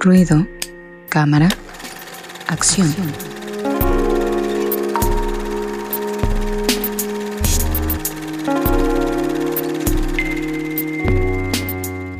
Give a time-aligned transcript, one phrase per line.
[0.00, 0.46] ruido,
[1.10, 1.50] cámara,
[2.46, 2.88] acción.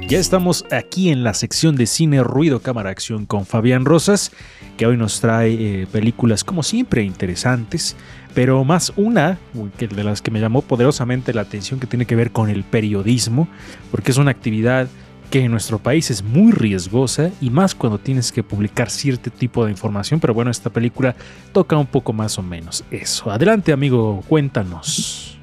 [0.07, 4.31] Ya estamos aquí en la sección de cine, ruido, cámara, acción con Fabián Rosas,
[4.77, 7.97] que hoy nos trae eh, películas como siempre interesantes,
[8.35, 9.39] pero más una
[9.79, 12.63] que de las que me llamó poderosamente la atención que tiene que ver con el
[12.63, 13.49] periodismo,
[13.91, 14.87] porque es una actividad
[15.31, 19.65] que en nuestro país es muy riesgosa y más cuando tienes que publicar cierto tipo
[19.65, 21.15] de información, pero bueno, esta película
[21.53, 23.31] toca un poco más o menos eso.
[23.31, 25.39] Adelante amigo, cuéntanos.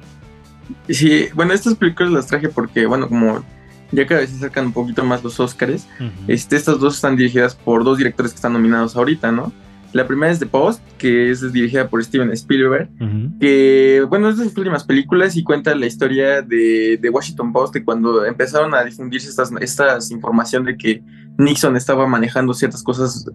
[0.88, 3.42] Sí, bueno, estas películas las traje porque, bueno, como
[3.90, 5.86] ya cada vez se acercan un poquito más los Oscars,
[6.26, 9.50] este, estas dos están dirigidas por dos directores que están nominados ahorita, ¿no?
[9.92, 12.90] La primera es The Post, que es dirigida por Steven Spielberg,
[13.40, 17.74] que, bueno, es de sus últimas películas y cuenta la historia de, de Washington Post,
[17.74, 21.02] de cuando empezaron a difundirse estas, estas información de que
[21.38, 23.26] Nixon estaba manejando ciertas cosas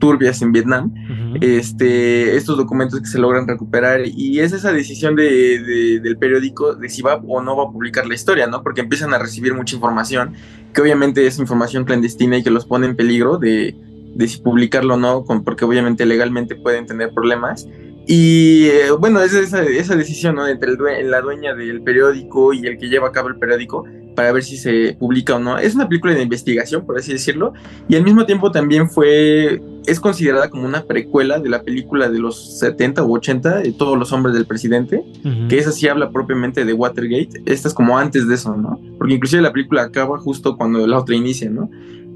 [0.00, 0.92] turbias en Vietnam,
[1.40, 6.88] este, estos documentos que se logran recuperar y es esa decisión de, del periódico de
[6.88, 8.62] si va o no va a publicar la historia, ¿no?
[8.62, 10.32] Porque empiezan a recibir mucha información,
[10.72, 13.76] que obviamente es información clandestina y que los pone en peligro de,
[14.14, 17.66] de si publicarlo o no, porque obviamente legalmente pueden tener problemas.
[18.06, 20.48] Y eh, bueno, es esa, esa decisión ¿no?
[20.48, 24.32] entre el la dueña del periódico y el que lleva a cabo el periódico para
[24.32, 25.58] ver si se publica o no.
[25.58, 27.52] Es una película de investigación, por así decirlo,
[27.88, 32.18] y al mismo tiempo también fue, es considerada como una precuela de la película de
[32.18, 35.02] los 70 u 80, de Todos los hombres del presidente,
[35.48, 37.42] que esa sí habla propiamente de Watergate.
[37.46, 38.80] Esta es como antes de eso, ¿no?
[38.98, 41.70] Porque inclusive la película acaba justo cuando la otra inicia, ¿no?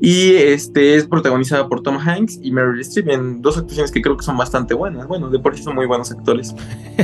[0.05, 4.19] Y este es protagonizada por Tom Hanks y Meryl Streep en dos actuaciones que creo
[4.19, 5.09] que son bastante buenas.
[5.09, 6.55] Bueno, de por sí son muy buenos actores.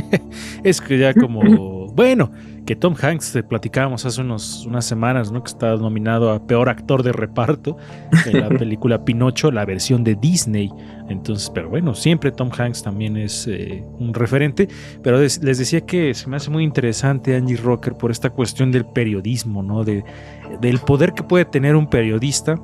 [0.63, 2.31] es que ya como, bueno,
[2.67, 5.41] que Tom Hanks te platicábamos hace unos, unas semanas, ¿no?
[5.41, 7.75] Que está nominado a peor actor de reparto
[8.27, 10.69] en la película Pinocho, la versión de Disney.
[11.09, 14.67] Entonces, pero bueno, siempre Tom Hanks también es eh, un referente.
[15.01, 18.85] Pero les decía que se me hace muy interesante Angie Rocker por esta cuestión del
[18.85, 19.83] periodismo, ¿no?
[19.83, 20.03] De,
[20.61, 22.61] del poder que puede tener un periodista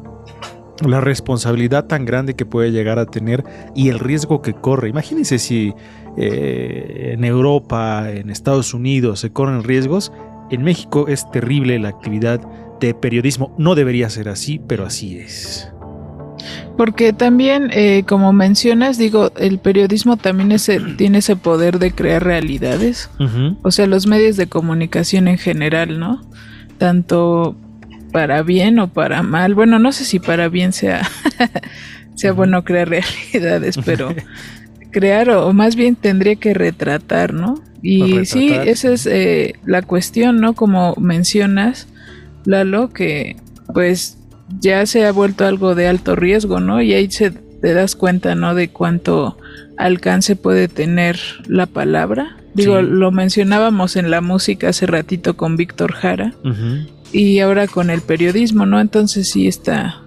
[0.86, 3.44] la responsabilidad tan grande que puede llegar a tener
[3.76, 4.90] y el riesgo que corre.
[4.90, 5.74] Imagínense si
[6.18, 10.12] eh, en Europa, en Estados Unidos se corren riesgos.
[10.50, 12.42] En México es terrible la actividad
[12.80, 13.54] de periodismo.
[13.58, 15.72] No debería ser así, pero así es.
[16.78, 20.56] Porque también, eh, como mencionas, digo, el periodismo también
[20.96, 23.10] tiene ese poder de crear realidades.
[23.64, 26.22] O sea, los medios de comunicación en general, ¿no?
[26.78, 27.56] Tanto
[28.18, 29.54] para bien o para mal.
[29.54, 31.08] Bueno, no sé si para bien sea,
[32.16, 32.90] sea bueno crear
[33.32, 34.16] realidades, pero
[34.92, 37.62] crear o, más bien tendría que retratar, ¿no?
[37.84, 40.54] Y sí, esa es eh, la cuestión, ¿no?
[40.54, 41.88] Como mencionas,
[42.44, 43.36] Lalo, que
[43.72, 44.18] pues
[44.60, 46.82] ya se ha vuelto algo de alto riesgo, ¿no?
[46.82, 48.56] Y ahí se te das cuenta, ¿no?
[48.56, 49.38] De cuánto
[49.78, 52.36] alcance puede tener la palabra.
[52.56, 56.34] Digo, lo mencionábamos en la música hace ratito con Víctor Jara
[57.12, 58.80] y ahora con el periodismo, ¿no?
[58.80, 60.02] Entonces sí está,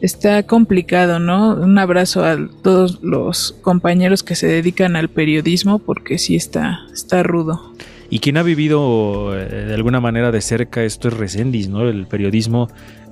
[0.00, 1.54] está complicado, ¿no?
[1.54, 7.22] Un abrazo a todos los compañeros que se dedican al periodismo porque sí está, está
[7.22, 7.74] rudo.
[8.10, 11.86] Y quien ha vivido eh, de alguna manera de cerca esto es Resendis, ¿no?
[11.86, 12.68] El periodismo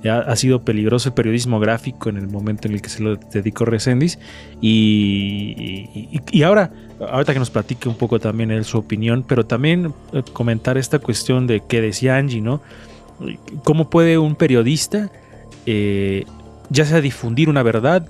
[0.09, 3.65] ha, sido peligroso, el periodismo gráfico en el momento en el que se lo dedicó
[3.65, 4.17] Resendis.
[4.59, 9.93] Y, y, ahora, ahorita que nos platique un poco también él su opinión, pero también
[10.13, 12.61] eh, comentar esta cuestión de que decía Angie, ¿no?
[13.63, 15.09] ¿Cómo puede un periodista,
[15.65, 16.25] eh,
[16.69, 18.07] ya sea difundir una verdad,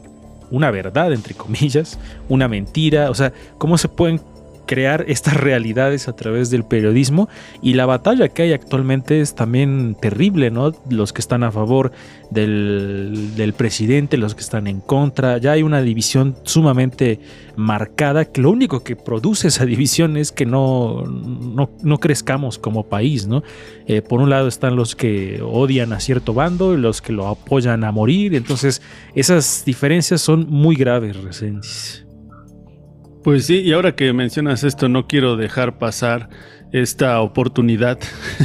[0.52, 4.22] una verdad entre comillas, una mentira, o sea, cómo se pueden
[4.68, 7.28] crear estas realidades a través del periodismo
[7.64, 10.74] y la batalla que hay actualmente es también terrible, ¿no?
[10.90, 11.92] Los que están a favor
[12.30, 17.20] del, presidente, los que están en contra, ya hay una división sumamente
[17.56, 23.26] marcada que lo único que produce esa división es que no, no, crezcamos como país,
[23.26, 23.42] ¿no?
[23.88, 27.28] Eh, por un lado están los que odian a cierto bando y los que lo
[27.28, 28.82] apoyan a morir, entonces
[29.16, 32.07] esas diferencias son muy graves, Resendiz.
[33.28, 36.30] Pues sí, y ahora que mencionas esto, no quiero dejar pasar
[36.72, 38.00] esta oportunidad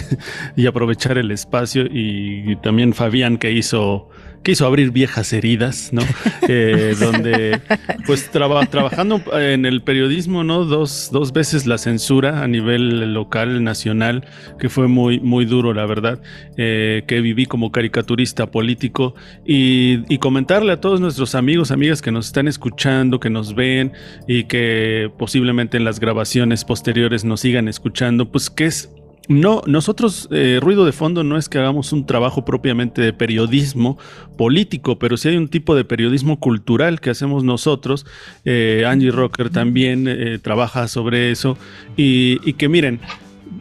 [0.56, 4.08] y aprovechar el espacio y, también Fabián que hizo
[4.42, 6.02] quiso abrir viejas heridas, ¿no?
[6.48, 7.60] Eh, donde,
[8.04, 10.64] pues, trabajando en el periodismo, ¿no?
[10.64, 14.26] Dos, dos veces la censura a nivel local, nacional,
[14.58, 16.20] que fue muy, muy duro, la verdad,
[16.56, 19.14] eh, que viví como caricaturista político
[19.46, 23.92] y, y, comentarle a todos nuestros amigos, amigas que nos están escuchando, que nos ven
[24.26, 28.90] y que posiblemente en las grabaciones posteriores nos sigan escuchando, pues que es
[29.28, 33.96] no, nosotros, eh, Ruido de Fondo, no es que hagamos un trabajo propiamente de periodismo
[34.36, 38.04] político, pero sí hay un tipo de periodismo cultural que hacemos nosotros.
[38.44, 41.56] Eh, Angie Rocker también eh, trabaja sobre eso.
[41.96, 43.00] Y, que miren,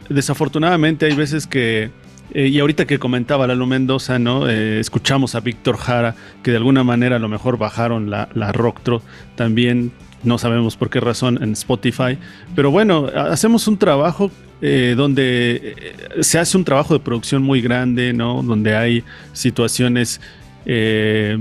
[0.08, 1.90] desafortunadamente hay veces que
[2.34, 4.48] y ahorita que comentaba Lalo Mendoza, ¿no?
[4.48, 9.02] escuchamos a Víctor Jara, que de alguna manera a lo mejor bajaron la, la Rocktro
[9.36, 9.92] también,
[10.24, 12.16] no sabemos por qué razón en Spotify.
[12.54, 14.30] Pero bueno, hacemos un trabajo
[14.64, 15.74] eh, donde
[16.16, 18.44] eh, se hace un trabajo de producción muy grande, ¿no?
[18.44, 20.20] Donde hay situaciones
[20.66, 21.36] eh,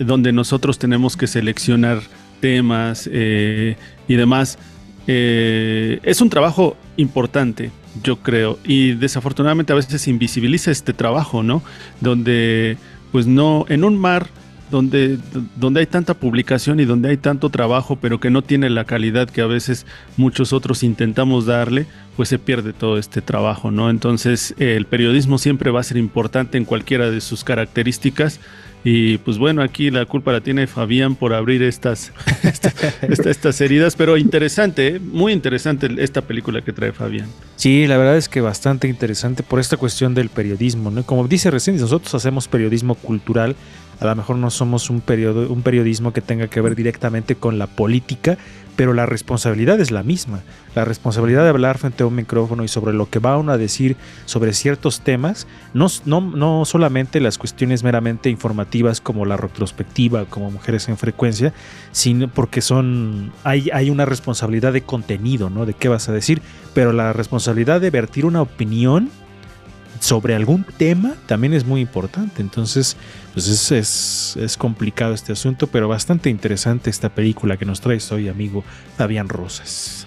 [0.00, 2.00] donde nosotros tenemos que seleccionar
[2.40, 4.58] temas y demás.
[5.06, 7.70] es un trabajo importante,
[8.02, 11.62] yo creo, y desafortunadamente a veces invisibiliza este trabajo, ¿no?
[12.00, 12.76] Donde,
[13.12, 14.26] pues no, en un mar
[14.70, 15.18] donde,
[15.56, 19.28] donde hay tanta publicación y donde hay tanto trabajo, pero que no tiene la calidad
[19.28, 19.86] que a veces
[20.16, 21.86] muchos otros intentamos darle,
[22.16, 23.90] pues se pierde todo este trabajo, ¿no?
[23.90, 28.40] Entonces el periodismo siempre va a ser importante en cualquiera de sus características.
[28.88, 32.12] Y pues bueno, aquí la culpa la tiene Fabián por abrir estas,
[33.02, 35.00] estas heridas, pero interesante, ¿eh?
[35.00, 37.26] muy interesante esta película que trae Fabián.
[37.56, 41.02] Sí, la verdad es que bastante interesante por esta cuestión del periodismo, ¿no?
[41.02, 43.56] Como dice recién, nosotros hacemos periodismo cultural,
[44.00, 47.58] a lo mejor no somos un, periodo, un periodismo que tenga que ver directamente con
[47.58, 48.36] la política,
[48.76, 50.42] pero la responsabilidad es la misma.
[50.74, 53.96] La responsabilidad de hablar frente a un micrófono y sobre lo que va a decir
[54.26, 60.50] sobre ciertos temas, no, no, no solamente las cuestiones meramente informativas como la retrospectiva, como
[60.50, 61.54] Mujeres en Frecuencia,
[61.92, 65.64] sino porque son, hay, hay una responsabilidad de contenido, ¿no?
[65.64, 66.42] De qué vas a decir,
[66.74, 69.10] pero la responsabilidad de vertir una opinión
[70.00, 72.42] sobre algún tema también es muy importante.
[72.42, 72.96] Entonces,
[73.34, 78.28] pues es, es, complicado este asunto, pero bastante interesante esta película que nos trae hoy,
[78.28, 78.64] amigo
[78.96, 80.06] Fabián Rosas.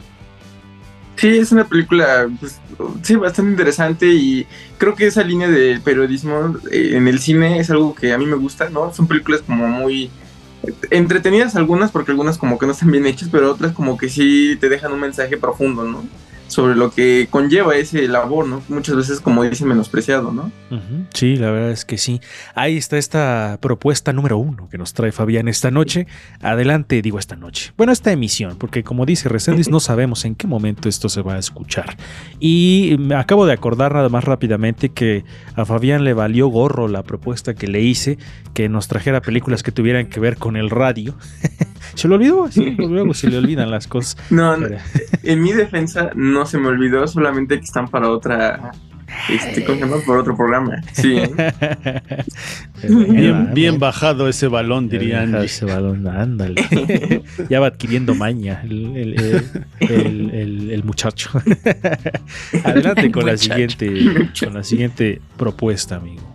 [1.16, 2.62] Sí, es una película, pues,
[3.04, 4.48] sí, bastante interesante y
[4.78, 8.26] creo que esa línea de periodismo eh, en el cine es algo que a mí
[8.26, 8.94] me gusta, ¿no?
[8.94, 10.10] Son películas como muy
[10.90, 14.58] entretenidas algunas porque algunas como que no están bien hechas, pero otras como que sí
[14.60, 16.04] te dejan un mensaje profundo, ¿no?
[16.50, 18.62] Sobre lo que conlleva ese labor, ¿no?
[18.70, 20.52] Muchas veces, como dice, menospreciado, ¿no?
[21.14, 22.22] Sí, la verdad es que sí.
[22.56, 26.08] Ahí está esta propuesta número uno que nos trae Fabián esta noche.
[26.42, 27.72] Adelante, digo esta noche.
[27.78, 31.36] Bueno, esta emisión, porque como dice Resendiz, no sabemos en qué momento esto se va
[31.36, 31.98] a escuchar.
[32.40, 35.24] Y me acabo de acordar nada más rápidamente que
[35.56, 38.18] a Fabián le valió gorro la propuesta que le hice,
[38.54, 41.16] que nos trajera películas que tuvieran que ver con el radio.
[41.96, 44.18] se lo olvidó, sí, luego se le olvidan las cosas.
[44.30, 44.56] No,
[45.24, 48.72] en mi defensa no se me olvidó, solamente que están para otra
[49.30, 50.82] este, ¿cómo Por otro programa.
[50.94, 51.22] Sí.
[53.54, 55.36] bien, bajado ese balón, dirían.
[55.36, 57.24] Ese balón, ándale.
[57.50, 61.30] ya va adquiriendo maña el, el, muchacho.
[62.64, 66.34] Adelante con la siguiente, con la siguiente propuesta, amigo.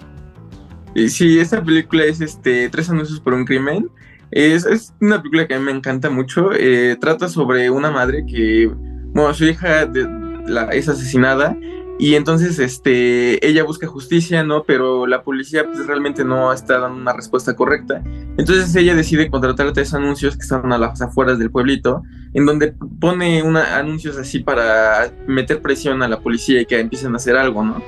[1.08, 3.88] Sí, esta película es este Tres anuncios por un crimen.
[4.30, 6.50] Es, es una película que a mí me encanta mucho.
[6.52, 8.70] Eh, trata sobre una madre que,
[9.14, 9.88] bueno, su hija
[10.72, 11.56] es asesinada
[11.99, 14.64] y entonces este, ella busca justicia, ¿no?
[14.64, 18.02] Pero la policía pues, realmente no está dando una respuesta correcta.
[18.37, 22.02] Entonces ella decide contratar tres anuncios que están a las afueras del pueblito,
[22.32, 27.12] en donde pone una, anuncios así para meter presión a la policía y que empiecen
[27.12, 27.81] a hacer algo, ¿no?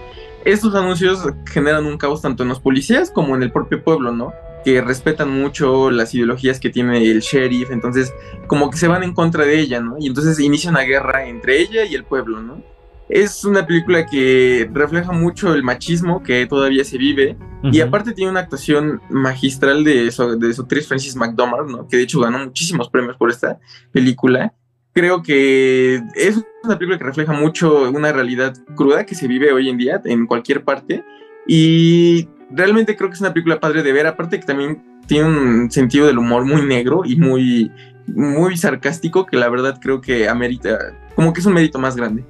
[0.45, 4.33] Estos anuncios generan un caos tanto en los policías como en el propio pueblo, ¿no?
[4.67, 8.13] Que respetan mucho las ideologías que tiene el sheriff, entonces
[8.49, 9.95] como que se van en contra de ella, ¿no?
[9.97, 12.65] Y entonces inicia una guerra entre ella y el pueblo, ¿no?
[13.09, 18.33] Es una película que refleja mucho el machismo que todavía se vive y aparte tiene
[18.33, 21.87] una actuación magistral de su, de su actriz Francis McDormand, ¿no?
[21.87, 23.61] Que de hecho ganó muchísimos premios por esta
[23.93, 24.53] película.
[24.93, 29.69] Creo que es una película que refleja mucho una realidad cruda que se vive hoy
[29.69, 31.05] en día en cualquier parte
[31.47, 35.71] y realmente creo que es una película padre de ver, aparte que también tiene un
[35.71, 37.71] sentido del humor muy negro y muy,
[38.07, 42.25] muy sarcástico que la verdad creo que amerita, como que es un mérito más grande.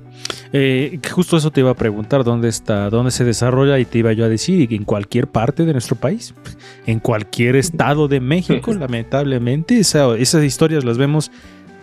[0.52, 3.78] Eh, justo eso te iba a preguntar, ¿dónde está, dónde se desarrolla?
[3.78, 6.34] Y te iba yo a decir, en cualquier parte de nuestro país,
[6.86, 11.30] en cualquier estado de México, lamentablemente, esas historias las vemos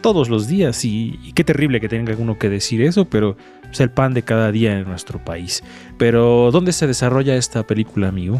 [0.03, 3.36] todos los días y, qué terrible que tenga uno que decir eso, pero
[3.72, 5.63] es el pan de cada día en nuestro país.
[5.98, 8.39] Pero ¿dónde se desarrolla esta película, amigo?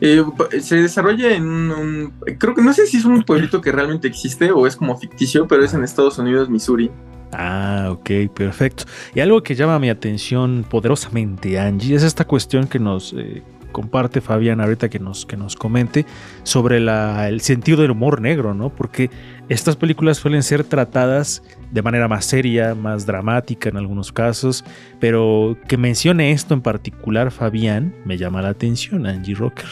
[0.00, 0.22] Eh,
[0.60, 4.52] se desarrolla en un, creo que no sé si es un pueblito que realmente existe
[4.52, 6.90] o es como ficticio, pero es en Estados Unidos, Missouri.
[7.32, 8.84] Ah, ok, perfecto.
[9.14, 14.20] Y algo que llama mi atención poderosamente, Angie, es esta cuestión que nos, eh, comparte
[14.20, 16.06] Fabián ahorita que nos, que nos comente
[16.42, 18.70] sobre el sentido del humor negro, ¿no?
[18.70, 19.10] Porque
[19.48, 24.64] estas películas suelen ser tratadas de manera más seria, más dramática en algunos casos,
[24.98, 29.68] pero que mencione esto en particular Fabián me llama la atención, Angie Rocker.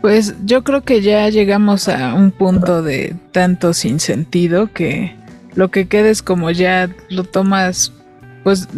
[0.00, 5.16] Pues yo creo que ya llegamos a un punto de tanto sin sentido que
[5.54, 7.92] lo que queda es como ya lo tomas
[8.42, 8.68] pues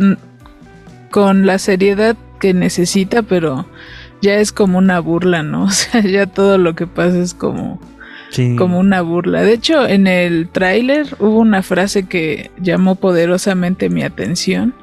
[1.11, 3.66] con la seriedad que necesita, pero
[4.25, 5.64] ya es como una burla, ¿no?
[5.66, 7.78] O sea, ya todo lo que pasa es como,
[8.57, 9.43] como una burla.
[9.43, 14.75] De hecho, en el tráiler hubo una frase que llamó poderosamente mi atención,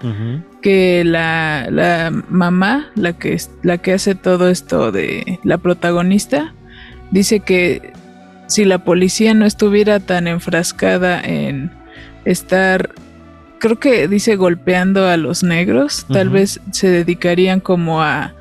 [0.62, 6.54] que la, la, mamá, la que, la que hace todo esto de la protagonista,
[7.10, 7.94] dice que
[8.48, 11.72] si la policía no estuviera tan enfrascada en
[12.26, 12.92] estar
[13.60, 18.34] creo que dice golpeando a los negros, tal vez se dedicarían como a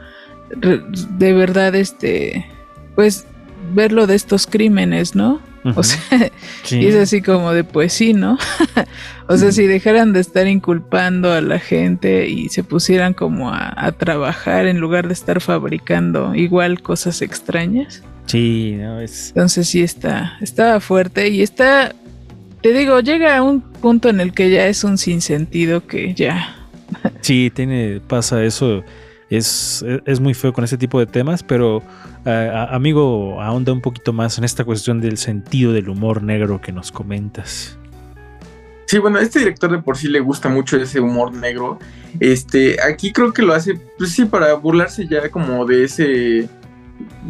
[0.57, 2.47] de verdad este
[2.95, 3.27] pues
[3.73, 5.41] verlo de estos crímenes, ¿no?
[5.77, 6.01] O sea,
[6.71, 8.39] y es así como de pues sí, ¿no?
[9.29, 13.93] o sea, si dejaran de estar inculpando a la gente y se pusieran como a,
[13.93, 18.03] trabajar en lugar de estar fabricando igual cosas extrañas.
[18.27, 19.29] Sí, no es.
[19.29, 21.95] Entonces sí está, estaba fuerte y está
[22.63, 26.57] te digo, llega a un punto en el que ya es un sinsentido que ya.
[27.21, 28.85] Sí, tiene, pasa eso.
[29.31, 31.83] Es, es muy feo con ese tipo de temas, pero
[32.25, 36.73] eh, amigo, ahonda un poquito más en esta cuestión del sentido del humor negro que
[36.73, 37.79] nos comentas.
[38.87, 41.79] Sí, bueno, a este director de por sí le gusta mucho ese humor negro.
[42.19, 46.49] Este, aquí creo que lo hace, pues sí, para burlarse ya como de ese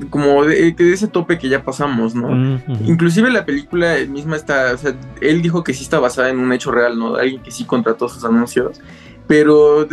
[0.09, 2.59] como de, ese tope que ya pasamos, ¿no?
[2.87, 6.52] Inclusive la película misma está, o sea, él dijo que sí está basada en un
[6.52, 7.16] hecho real, ¿no?
[7.16, 8.80] alguien que sí contrató sus anuncios,
[9.26, 9.87] pero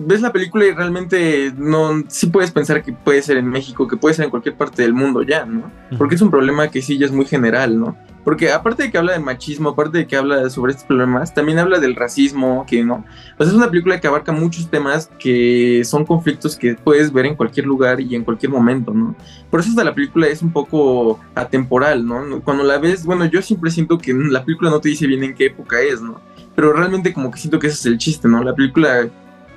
[0.00, 3.96] ves la película y realmente no, sí puedes pensar que puede ser en México, que
[3.96, 5.70] puede ser en cualquier parte del mundo ya, ¿no?
[5.98, 7.96] Porque es un problema que sí ya es muy general, ¿no?
[8.24, 11.58] Porque aparte de que habla de machismo, aparte de que habla sobre estos problemas, también
[11.58, 13.04] habla del racismo, que no.
[13.38, 17.26] O sea, es una película que abarca muchos temas que son conflictos que puedes ver
[17.26, 19.16] en cualquier lugar y en cualquier momento, ¿no?
[19.50, 22.40] Por eso hasta la película es un poco atemporal, ¿no?
[22.42, 25.34] Cuando la ves, bueno, yo siempre siento que la película no te dice bien en
[25.34, 26.20] qué época es, ¿no?
[26.54, 28.44] Pero realmente como que siento que ese es el chiste, ¿no?
[28.44, 29.08] La película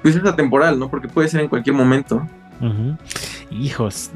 [0.04, 0.90] pues es atemporal, ¿no?
[0.90, 2.28] Porque puede ser en cualquier momento.
[3.50, 4.12] Hijos,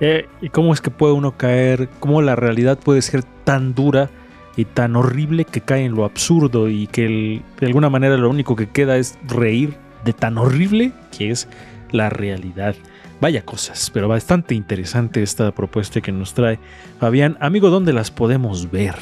[0.00, 1.88] eh, ¿y cómo es que puede uno caer?
[2.00, 4.10] ¿Cómo la realidad puede ser tan dura
[4.56, 8.56] y tan horrible que cae en lo absurdo y que de alguna manera lo único
[8.56, 11.46] que queda es reír de tan horrible que es
[11.92, 12.74] la realidad?
[13.20, 16.58] Vaya cosas, pero bastante interesante esta propuesta que nos trae
[16.98, 17.36] Fabián.
[17.40, 18.94] Amigo, ¿dónde las podemos ver?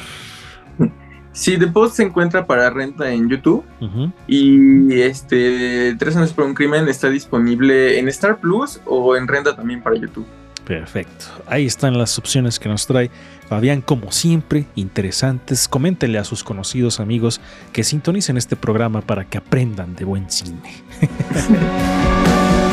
[1.35, 3.63] Sí, The Post se encuentra para renta en YouTube.
[4.25, 9.53] Y este Tres años por un crimen está disponible en Star Plus o en renta
[9.53, 10.25] también para YouTube.
[10.65, 11.25] Perfecto.
[11.45, 13.11] Ahí están las opciones que nos trae
[13.49, 15.67] Fabián, como siempre, interesantes.
[15.67, 17.41] Coméntele a sus conocidos amigos
[17.73, 20.61] que sintonicen este programa para que aprendan de buen cine.